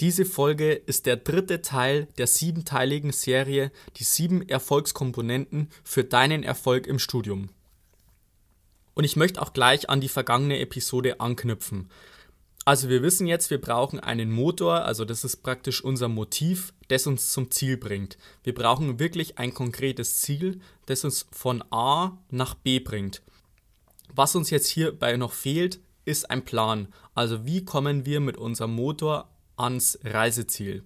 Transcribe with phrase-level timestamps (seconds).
[0.00, 6.86] Diese Folge ist der dritte Teil der siebenteiligen Serie Die sieben Erfolgskomponenten für deinen Erfolg
[6.86, 7.48] im Studium.
[8.94, 11.88] Und ich möchte auch gleich an die vergangene Episode anknüpfen.
[12.64, 17.06] Also wir wissen jetzt, wir brauchen einen Motor, also das ist praktisch unser Motiv, das
[17.06, 18.18] uns zum Ziel bringt.
[18.44, 23.22] Wir brauchen wirklich ein konkretes Ziel, das uns von A nach B bringt.
[24.14, 26.88] Was uns jetzt hierbei noch fehlt, ist ein Plan.
[27.14, 30.84] Also wie kommen wir mit unserem Motor ans Reiseziel.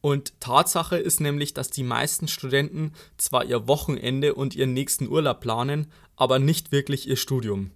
[0.00, 5.40] Und Tatsache ist nämlich, dass die meisten Studenten zwar ihr Wochenende und ihren nächsten Urlaub
[5.40, 7.70] planen, aber nicht wirklich ihr Studium.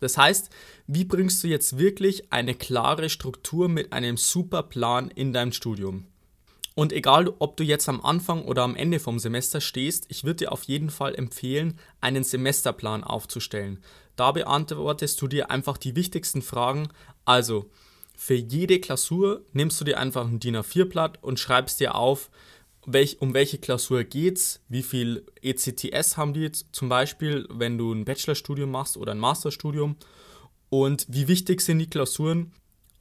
[0.00, 0.50] Das heißt,
[0.86, 6.06] wie bringst du jetzt wirklich eine klare Struktur mit einem super Plan in dein Studium?
[6.76, 10.44] Und egal, ob du jetzt am Anfang oder am Ende vom Semester stehst, ich würde
[10.44, 13.82] dir auf jeden Fall empfehlen, einen Semesterplan aufzustellen.
[14.14, 16.88] Da beantwortest du dir einfach die wichtigsten Fragen.
[17.24, 17.68] Also,
[18.20, 22.30] für jede Klausur nimmst du dir einfach ein DIN A4-Blatt und schreibst dir auf,
[22.84, 27.92] welch, um welche Klausur geht's, wie viel ECTS haben die jetzt zum Beispiel, wenn du
[27.92, 29.94] ein Bachelorstudium machst oder ein Masterstudium.
[30.68, 32.50] Und wie wichtig sind die Klausuren.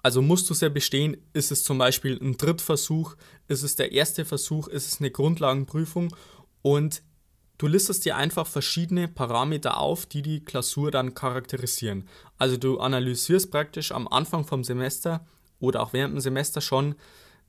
[0.04, 3.16] Also musst du es ja bestehen, ist es zum Beispiel ein Drittversuch,
[3.48, 6.16] ist es der erste Versuch, ist es eine Grundlagenprüfung?
[6.62, 7.02] Und
[7.58, 12.08] Du listest dir einfach verschiedene Parameter auf, die die Klausur dann charakterisieren.
[12.38, 15.26] Also du analysierst praktisch am Anfang vom Semester
[15.60, 16.96] oder auch während dem Semester schon,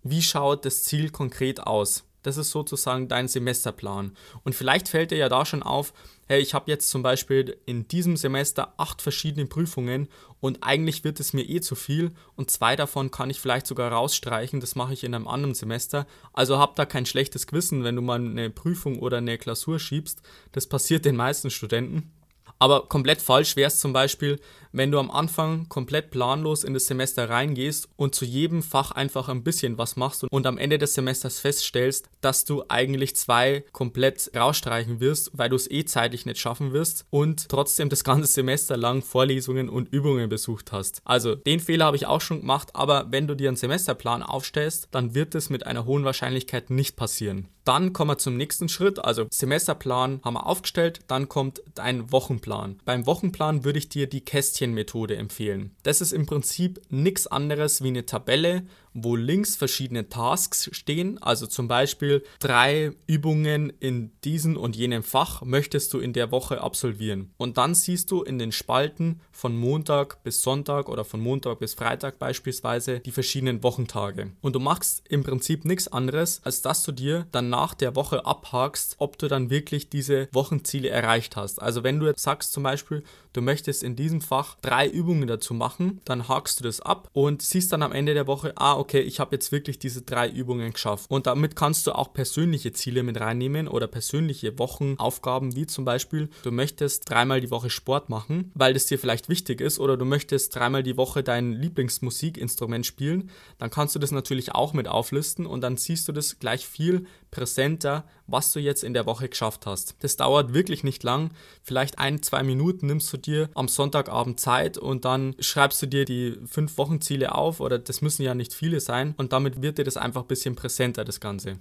[0.03, 2.08] wie schaut das Ziel konkret aus.
[2.23, 4.17] Das ist sozusagen dein Semesterplan.
[4.45, 5.93] Und vielleicht fällt dir ja da schon auf,
[6.27, 10.09] hey, ich habe jetzt zum Beispiel in diesem Semester acht verschiedene Prüfungen
[10.41, 13.91] und eigentlich wird es mir eh zu viel und zwei davon kann ich vielleicht sogar
[13.93, 16.07] rausstreichen, das mache ich in einem anderen Semester.
[16.33, 20.21] Also hab da kein schlechtes Gewissen, wenn du mal eine Prüfung oder eine Klausur schiebst.
[20.53, 22.13] Das passiert den meisten Studenten.
[22.59, 24.41] Aber komplett falsch wäre es zum Beispiel,
[24.73, 29.29] wenn du am Anfang komplett planlos in das Semester reingehst und zu jedem Fach einfach
[29.29, 34.31] ein bisschen was machst und am Ende des Semesters feststellst, dass du eigentlich zwei komplett
[34.37, 38.77] rausstreichen wirst, weil du es eh zeitlich nicht schaffen wirst und trotzdem das ganze Semester
[38.77, 41.01] lang Vorlesungen und Übungen besucht hast.
[41.05, 44.89] Also den Fehler habe ich auch schon gemacht, aber wenn du dir einen Semesterplan aufstellst,
[44.91, 47.49] dann wird es mit einer hohen Wahrscheinlichkeit nicht passieren.
[47.65, 52.79] Dann kommen wir zum nächsten Schritt, also Semesterplan haben wir aufgestellt, dann kommt dein Wochenplan.
[52.87, 55.77] Beim Wochenplan würde ich dir die Kästchen Kästchenmethode empfehlen.
[55.85, 58.65] Das ist im Prinzip nichts anderes wie eine Tabelle,
[59.05, 65.43] wo links verschiedene Tasks stehen, also zum Beispiel drei Übungen in diesem und jenem Fach
[65.43, 67.33] möchtest du in der Woche absolvieren.
[67.37, 71.75] Und dann siehst du in den Spalten von Montag bis Sonntag oder von Montag bis
[71.75, 74.33] Freitag beispielsweise die verschiedenen Wochentage.
[74.41, 78.27] Und du machst im Prinzip nichts anderes, als dass du dir dann nach der Woche
[78.27, 81.63] abhakst, ob du dann wirklich diese Wochenziele erreicht hast.
[81.63, 85.55] Also wenn du jetzt sagst zum Beispiel, du möchtest in diesem Fach drei Übungen dazu
[85.55, 88.88] machen, dann hakst du das ab und siehst dann am Ende der Woche, ah, okay,
[88.95, 91.11] ich habe jetzt wirklich diese drei Übungen geschafft.
[91.11, 96.31] Und damit kannst du auch persönliche Ziele mit reinnehmen oder persönliche Wochenaufgaben, wie zum Beispiel,
[96.43, 100.05] du möchtest dreimal die Woche Sport machen, weil das dir vielleicht wichtig ist, oder du
[100.05, 105.47] möchtest dreimal die Woche dein Lieblingsmusikinstrument spielen, dann kannst du das natürlich auch mit auflisten
[105.47, 109.67] und dann siehst du das gleich viel präsenter, was du jetzt in der Woche geschafft
[109.67, 109.97] hast.
[110.01, 111.31] Das dauert wirklich nicht lang,
[111.63, 116.05] vielleicht ein, zwei Minuten nimmst du dir am Sonntagabend Zeit und dann schreibst du dir
[116.05, 119.85] die fünf Wochenziele auf oder das müssen ja nicht viele sein und damit wird dir
[119.85, 121.59] das einfach ein bisschen präsenter, das Ganze.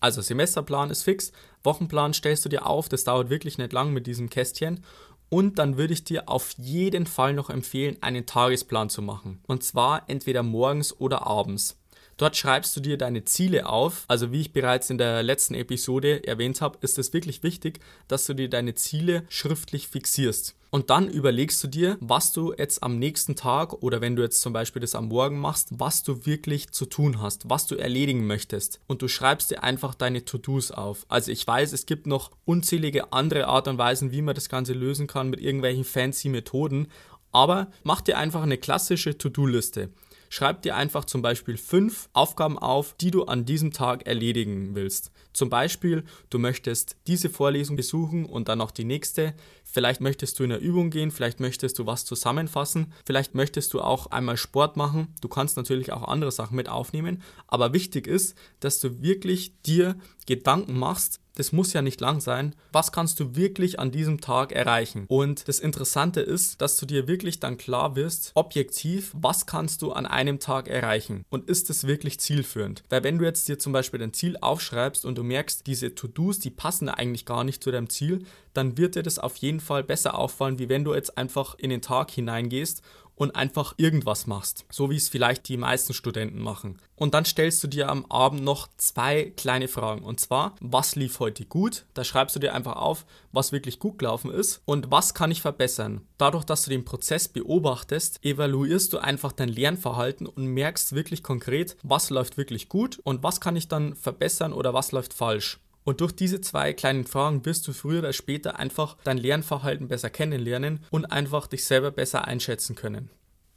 [0.00, 1.32] Also Semesterplan ist fix,
[1.62, 4.84] Wochenplan stellst du dir auf, das dauert wirklich nicht lang mit diesem Kästchen
[5.30, 9.40] und dann würde ich dir auf jeden Fall noch empfehlen, einen Tagesplan zu machen.
[9.46, 11.76] Und zwar entweder morgens oder abends.
[12.16, 14.04] Dort schreibst du dir deine Ziele auf.
[14.08, 18.26] Also wie ich bereits in der letzten Episode erwähnt habe, ist es wirklich wichtig, dass
[18.26, 20.54] du dir deine Ziele schriftlich fixierst.
[20.74, 24.40] Und dann überlegst du dir, was du jetzt am nächsten Tag oder wenn du jetzt
[24.40, 28.26] zum Beispiel das am Morgen machst, was du wirklich zu tun hast, was du erledigen
[28.26, 28.80] möchtest.
[28.88, 31.06] Und du schreibst dir einfach deine To-Dos auf.
[31.08, 34.72] Also ich weiß, es gibt noch unzählige andere Art und Weisen, wie man das Ganze
[34.72, 36.88] lösen kann mit irgendwelchen fancy Methoden.
[37.30, 39.90] Aber mach dir einfach eine klassische To-Do-Liste.
[40.34, 45.12] Schreib dir einfach zum Beispiel fünf Aufgaben auf, die du an diesem Tag erledigen willst.
[45.32, 49.34] Zum Beispiel, du möchtest diese Vorlesung besuchen und dann noch die nächste.
[49.62, 53.80] Vielleicht möchtest du in eine Übung gehen, vielleicht möchtest du was zusammenfassen, vielleicht möchtest du
[53.80, 55.14] auch einmal Sport machen.
[55.20, 59.94] Du kannst natürlich auch andere Sachen mit aufnehmen, aber wichtig ist, dass du wirklich dir
[60.26, 64.52] Gedanken machst, das muss ja nicht lang sein, was kannst du wirklich an diesem Tag
[64.52, 65.04] erreichen?
[65.08, 69.92] Und das Interessante ist, dass du dir wirklich dann klar wirst, objektiv, was kannst du
[69.92, 71.24] an einem Tag erreichen?
[71.30, 72.84] Und ist es wirklich zielführend?
[72.88, 76.38] Weil wenn du jetzt dir zum Beispiel dein Ziel aufschreibst und du merkst, diese To-Dos,
[76.38, 79.82] die passen eigentlich gar nicht zu deinem Ziel, dann wird dir das auf jeden Fall
[79.82, 82.82] besser auffallen, wie wenn du jetzt einfach in den Tag hineingehst
[83.16, 86.78] und einfach irgendwas machst, so wie es vielleicht die meisten Studenten machen.
[86.96, 90.04] Und dann stellst du dir am Abend noch zwei kleine Fragen.
[90.04, 91.86] Und zwar, was lief heute gut?
[91.94, 95.42] Da schreibst du dir einfach auf, was wirklich gut gelaufen ist und was kann ich
[95.42, 96.02] verbessern.
[96.18, 101.76] Dadurch, dass du den Prozess beobachtest, evaluierst du einfach dein Lernverhalten und merkst wirklich konkret,
[101.82, 105.58] was läuft wirklich gut und was kann ich dann verbessern oder was läuft falsch.
[105.84, 110.10] Und durch diese zwei kleinen Fragen wirst du früher oder später einfach dein Lernverhalten besser
[110.10, 113.10] kennenlernen und einfach dich selber besser einschätzen können.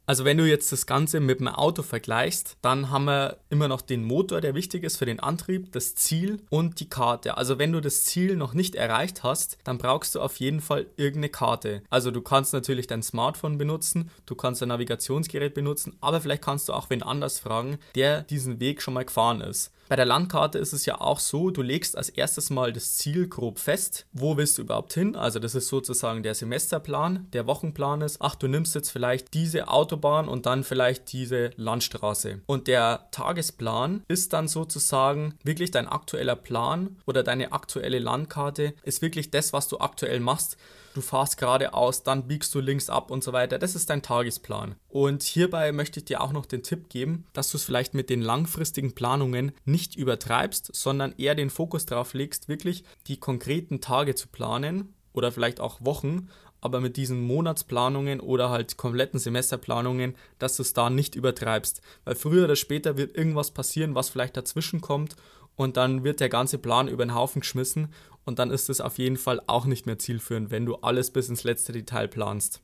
[0.10, 3.82] Also wenn du jetzt das Ganze mit dem Auto vergleichst, dann haben wir immer noch
[3.82, 7.36] den Motor, der wichtig ist für den Antrieb, das Ziel und die Karte.
[7.36, 10.86] Also wenn du das Ziel noch nicht erreicht hast, dann brauchst du auf jeden Fall
[10.96, 11.84] irgendeine Karte.
[11.90, 16.70] Also du kannst natürlich dein Smartphone benutzen, du kannst ein Navigationsgerät benutzen, aber vielleicht kannst
[16.70, 19.74] du auch wen anders fragen, der diesen Weg schon mal gefahren ist.
[19.90, 23.28] Bei der Landkarte ist es ja auch so, du legst als erstes mal das Ziel
[23.28, 24.06] grob fest.
[24.12, 25.16] Wo willst du überhaupt hin?
[25.16, 28.18] Also das ist sozusagen der Semesterplan, der Wochenplan ist.
[28.20, 32.42] Ach, du nimmst jetzt vielleicht diese Autobahn und dann vielleicht diese Landstraße.
[32.48, 39.02] Und der Tagesplan ist dann sozusagen wirklich dein aktueller Plan oder deine aktuelle Landkarte ist
[39.02, 40.58] wirklich das, was du aktuell machst
[40.98, 43.60] du fahrst geradeaus, dann biegst du links ab und so weiter.
[43.60, 44.76] Das ist dein Tagesplan.
[44.90, 48.10] Und hierbei möchte ich dir auch noch den Tipp geben, dass du es vielleicht mit
[48.10, 54.16] den langfristigen Planungen nicht übertreibst, sondern eher den Fokus darauf legst, wirklich die konkreten Tage
[54.16, 56.30] zu planen oder vielleicht auch Wochen,
[56.60, 61.82] aber mit diesen Monatsplanungen oder halt kompletten Semesterplanungen, dass du es da nicht übertreibst.
[62.04, 65.16] Weil früher oder später wird irgendwas passieren, was vielleicht dazwischen kommt
[65.58, 67.90] und dann wird der ganze Plan über den Haufen geschmissen
[68.24, 71.28] und dann ist es auf jeden Fall auch nicht mehr zielführend, wenn du alles bis
[71.28, 72.62] ins letzte Detail planst.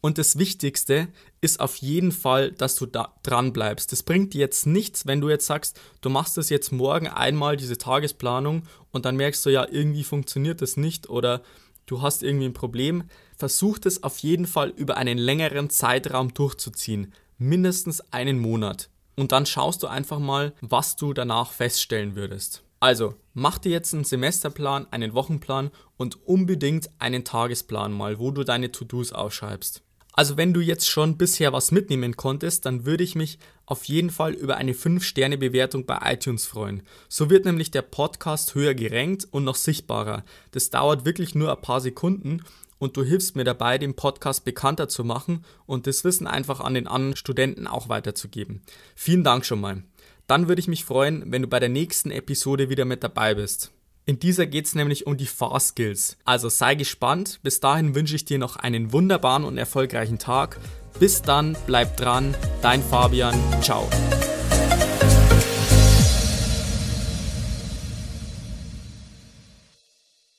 [0.00, 1.08] Und das Wichtigste
[1.40, 3.90] ist auf jeden Fall, dass du da dran bleibst.
[3.90, 7.56] Das bringt dir jetzt nichts, wenn du jetzt sagst, du machst das jetzt morgen einmal,
[7.56, 11.42] diese Tagesplanung, und dann merkst du ja, irgendwie funktioniert das nicht oder
[11.86, 13.04] du hast irgendwie ein Problem.
[13.38, 17.14] Versuch das auf jeden Fall über einen längeren Zeitraum durchzuziehen.
[17.38, 18.90] Mindestens einen Monat.
[19.16, 22.62] Und dann schaust du einfach mal, was du danach feststellen würdest.
[22.80, 28.44] Also, mach dir jetzt einen Semesterplan, einen Wochenplan und unbedingt einen Tagesplan mal, wo du
[28.44, 29.82] deine To-Dos aufschreibst.
[30.16, 34.10] Also wenn du jetzt schon bisher was mitnehmen konntest, dann würde ich mich auf jeden
[34.10, 36.84] Fall über eine 5-Sterne-Bewertung bei iTunes freuen.
[37.08, 40.24] So wird nämlich der Podcast höher gerankt und noch sichtbarer.
[40.52, 42.44] Das dauert wirklich nur ein paar Sekunden
[42.84, 46.74] und du hilfst mir dabei, den Podcast bekannter zu machen und das Wissen einfach an
[46.74, 48.60] den anderen Studenten auch weiterzugeben.
[48.94, 49.82] Vielen Dank schon mal.
[50.26, 53.72] Dann würde ich mich freuen, wenn du bei der nächsten Episode wieder mit dabei bist.
[54.04, 56.18] In dieser geht es nämlich um die Fahrskills.
[56.26, 57.40] Also sei gespannt.
[57.42, 60.60] Bis dahin wünsche ich dir noch einen wunderbaren und erfolgreichen Tag.
[61.00, 62.34] Bis dann, bleib dran.
[62.60, 63.34] Dein Fabian.
[63.62, 63.88] Ciao.